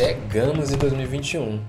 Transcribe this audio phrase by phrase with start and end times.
[0.00, 1.62] Chegamos em 2021.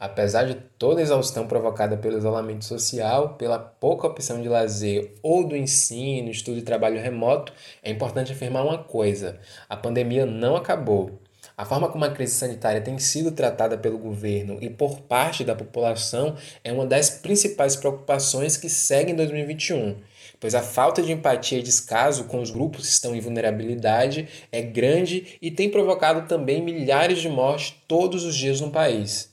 [0.00, 5.46] Apesar de toda a exaustão provocada pelo isolamento social, pela pouca opção de lazer ou
[5.46, 7.52] do ensino, estudo e trabalho remoto,
[7.82, 9.38] é importante afirmar uma coisa:
[9.68, 11.20] a pandemia não acabou.
[11.58, 15.54] A forma como a crise sanitária tem sido tratada pelo governo e por parte da
[15.54, 20.00] população é uma das principais preocupações que segue em 2021,
[20.44, 24.60] pois a falta de empatia e descaso com os grupos que estão em vulnerabilidade é
[24.60, 29.30] grande e tem provocado também milhares de mortes todos os dias no país.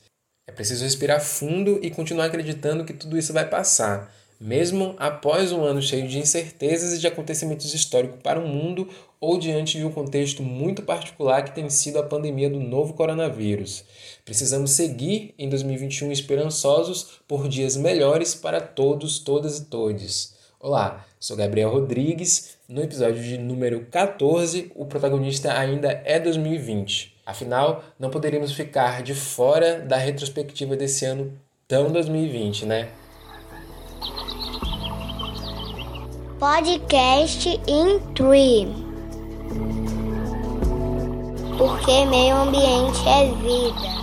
[0.48, 4.09] É preciso respirar fundo e continuar acreditando que tudo isso vai passar,
[4.40, 8.88] mesmo após um ano cheio de incertezas e de acontecimentos históricos para o mundo
[9.20, 13.84] ou diante de um contexto muito particular que tem sido a pandemia do novo coronavírus.
[14.23, 20.40] Precisamos seguir em 2021 esperançosos por dias melhores para todos, todas e todes.
[20.63, 22.57] Olá, sou Gabriel Rodrigues.
[22.67, 27.16] No episódio de número 14, o protagonista ainda é 2020.
[27.25, 31.31] Afinal, não poderíamos ficar de fora da retrospectiva desse ano
[31.65, 32.90] tão 2020, né?
[36.40, 38.91] Podcast in Tree
[41.62, 44.01] porque meio ambiente é vida.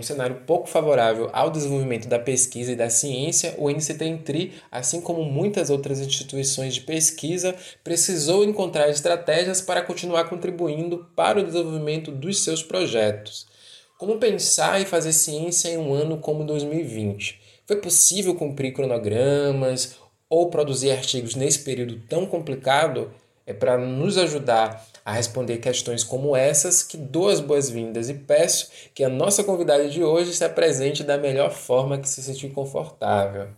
[0.00, 5.22] Um cenário pouco favorável ao desenvolvimento da pesquisa e da ciência, o NCTENTRI, assim como
[5.22, 12.42] muitas outras instituições de pesquisa, precisou encontrar estratégias para continuar contribuindo para o desenvolvimento dos
[12.42, 13.46] seus projetos.
[13.98, 17.38] Como pensar e fazer ciência em um ano como 2020?
[17.66, 19.96] Foi possível cumprir cronogramas
[20.28, 23.12] ou produzir artigos nesse período tão complicado?
[23.50, 28.70] É para nos ajudar a responder questões como essas que dou as boas-vindas e peço
[28.94, 33.48] que a nossa convidada de hoje se apresente da melhor forma que se sentir confortável.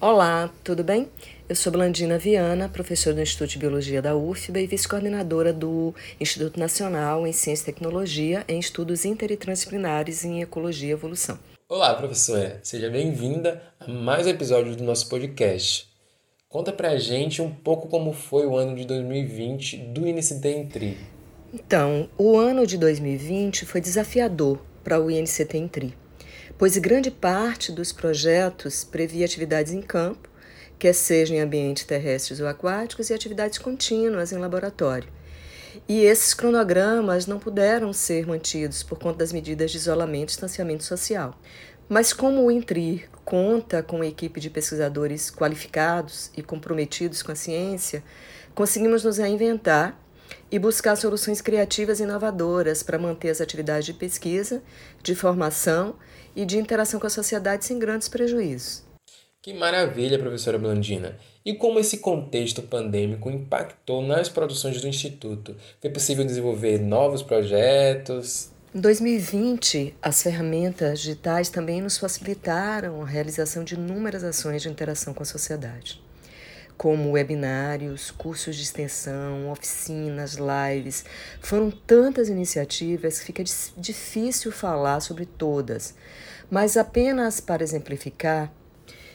[0.00, 1.08] Olá, tudo bem?
[1.48, 6.60] Eu sou Blandina Viana, professora do Instituto de Biologia da UFBA e vice-coordenadora do Instituto
[6.60, 11.38] Nacional em Ciência e Tecnologia em Estudos Interdisciplinares em Ecologia e Evolução.
[11.68, 12.60] Olá, professora.
[12.62, 15.95] Seja bem-vinda a mais um episódio do nosso podcast.
[16.56, 20.96] Conta pra gente um pouco como foi o ano de 2020 do INCT Entri.
[21.52, 25.94] Então, o ano de 2020 foi desafiador para o INCT Entri,
[26.56, 30.30] pois grande parte dos projetos previa atividades em campo,
[30.78, 35.10] quer sejam em ambientes terrestres ou aquáticos, e atividades contínuas em laboratório.
[35.86, 40.84] E esses cronogramas não puderam ser mantidos por conta das medidas de isolamento e distanciamento
[40.84, 41.38] social.
[41.88, 47.36] Mas como o INTRI conta com uma equipe de pesquisadores qualificados e comprometidos com a
[47.36, 48.02] ciência,
[48.54, 49.96] conseguimos nos reinventar
[50.50, 54.62] e buscar soluções criativas e inovadoras para manter as atividades de pesquisa,
[55.00, 55.94] de formação
[56.34, 58.84] e de interação com a sociedade sem grandes prejuízos.
[59.40, 61.16] Que maravilha, professora Blandina!
[61.44, 65.54] E como esse contexto pandêmico impactou nas produções do Instituto?
[65.80, 68.50] Foi possível desenvolver novos projetos?
[68.76, 75.14] Em 2020, as ferramentas digitais também nos facilitaram a realização de inúmeras ações de interação
[75.14, 76.04] com a sociedade,
[76.76, 81.06] como webinários, cursos de extensão, oficinas, lives.
[81.40, 83.42] Foram tantas iniciativas que fica
[83.78, 85.94] difícil falar sobre todas,
[86.50, 88.52] mas apenas para exemplificar,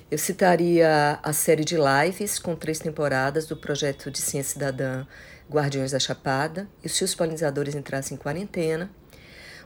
[0.10, 5.06] eu citaria a série de lives com três temporadas do projeto de Ciência Cidadã
[5.48, 8.90] Guardiões da Chapada e se os polinizadores entrassem em quarentena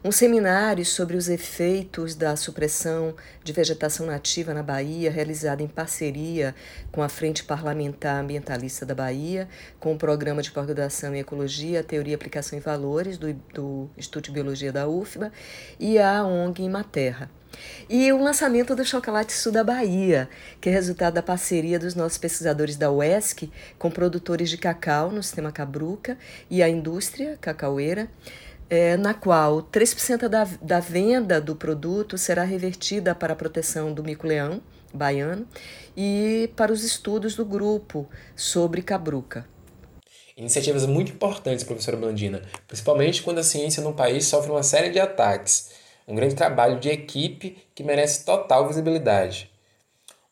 [0.06, 6.54] um seminário sobre os efeitos da supressão de vegetação nativa na Bahia, realizado em parceria
[6.92, 9.50] com a Frente Parlamentar Ambientalista da Bahia,
[9.80, 14.32] com o Programa de Pós-Graduação em Ecologia, Teoria, Aplicação e Valores do, do Instituto de
[14.34, 15.32] Biologia da UFBA
[15.80, 17.28] e a ONG Materra.
[17.90, 20.30] E o lançamento do Chocolate Sul da Bahia,
[20.62, 23.50] que é resultado da parceria dos nossos pesquisadores da UESC
[23.80, 26.16] com produtores de cacau no sistema Cabruca
[26.48, 28.08] e a indústria cacaueira
[28.70, 34.04] é, na qual 3% da, da venda do produto será revertida para a proteção do
[34.04, 34.62] mico-leão
[34.94, 35.46] baiano
[35.96, 39.46] e para os estudos do grupo sobre cabruca.
[40.38, 45.00] Iniciativas muito importantes, professora Blandina, principalmente quando a ciência no país sofre uma série de
[45.00, 45.72] ataques.
[46.08, 49.50] Um grande trabalho de equipe que merece total visibilidade.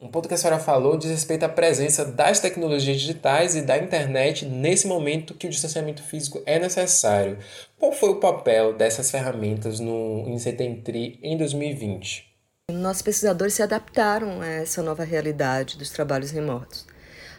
[0.03, 3.77] Um ponto que a senhora falou diz respeito à presença das tecnologias digitais e da
[3.77, 7.37] internet nesse momento que o distanciamento físico é necessário.
[7.79, 12.29] Qual foi o papel dessas ferramentas no INCETENTRI em 2020?
[12.69, 16.85] Nossos pesquisadores se adaptaram a essa nova realidade dos trabalhos remotos.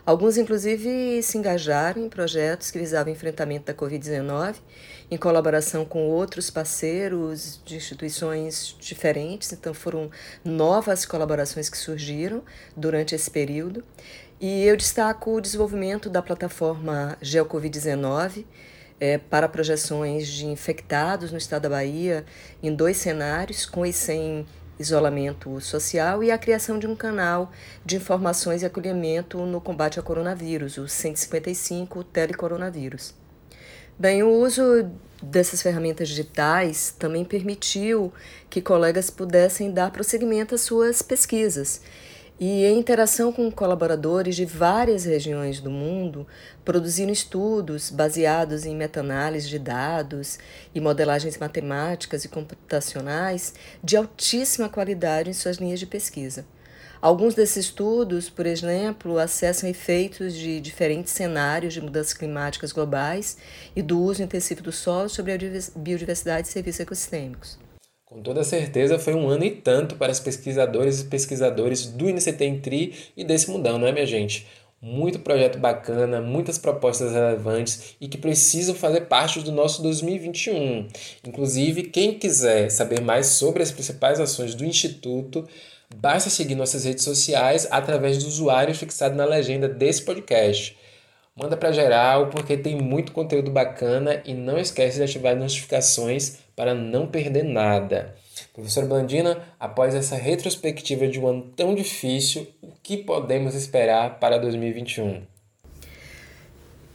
[0.06, 4.56] Alguns, inclusive, se engajaram em projetos que visavam o enfrentamento da Covid-19,
[5.10, 9.50] em colaboração com outros parceiros de instituições diferentes.
[9.52, 10.10] Então, foram
[10.44, 12.42] novas colaborações que surgiram
[12.76, 13.82] durante esse período.
[14.38, 18.44] E eu destaco o desenvolvimento da plataforma GeoCovid-19,
[19.00, 22.24] é, para projeções de infectados no estado da Bahia
[22.62, 24.46] em dois cenários, com e sem
[24.78, 27.52] isolamento social, e a criação de um canal
[27.84, 33.14] de informações e acolhimento no combate ao coronavírus, o 155 Telecoronavírus.
[33.98, 34.90] Bem, o uso
[35.22, 38.12] dessas ferramentas digitais também permitiu
[38.50, 41.80] que colegas pudessem dar prosseguimento às suas pesquisas
[42.38, 46.26] e, em interação com colaboradores de várias regiões do mundo,
[46.64, 50.38] produziram estudos baseados em meta-análise de dados
[50.74, 56.44] e modelagens matemáticas e computacionais de altíssima qualidade em suas linhas de pesquisa.
[57.00, 63.36] Alguns desses estudos, por exemplo, acessam efeitos de diferentes cenários de mudanças climáticas globais
[63.76, 65.38] e do uso intensivo do solo sobre a
[65.76, 67.58] biodiversidade e serviços ecossistêmicos.
[68.14, 72.60] Com toda certeza foi um ano e tanto para os pesquisadores e pesquisadores do INCT
[72.62, 74.46] Tri e desse mundão, não é, minha gente?
[74.80, 80.86] Muito projeto bacana, muitas propostas relevantes e que precisam fazer parte do nosso 2021.
[81.26, 85.44] Inclusive, quem quiser saber mais sobre as principais ações do Instituto,
[85.96, 90.76] Basta seguir nossas redes sociais através do usuário fixado na legenda desse podcast.
[91.36, 96.38] Manda para geral porque tem muito conteúdo bacana e não esquece de ativar as notificações
[96.54, 98.14] para não perder nada.
[98.52, 104.38] Professor Blandina, após essa retrospectiva de um ano tão difícil, o que podemos esperar para
[104.38, 105.22] 2021?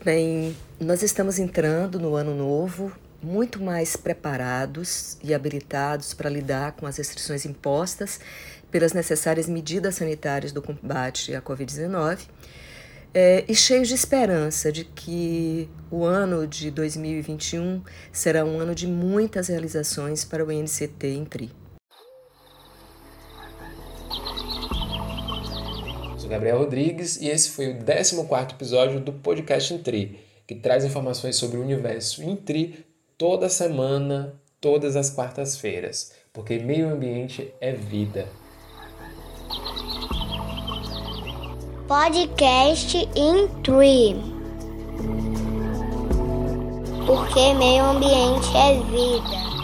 [0.06, 6.86] Bem, nós estamos entrando no ano novo muito mais preparados e habilitados para lidar com
[6.86, 8.22] as restrições impostas
[8.72, 12.20] pelas necessárias medidas sanitárias do combate à Covid-19
[13.14, 18.88] é, e cheios de esperança de que o ano de 2021 será um ano de
[18.88, 21.52] muitas realizações para o INCT em TRI.
[26.18, 31.36] Sou Gabriel Rodrigues e esse foi o 14 episódio do podcast Intri, que traz informações
[31.36, 32.86] sobre o universo Intri
[33.18, 38.28] toda semana, todas as quartas-feiras, porque meio ambiente é vida.
[41.90, 44.16] Podcast in Tree.
[47.08, 49.59] Porque meio ambiente é vida.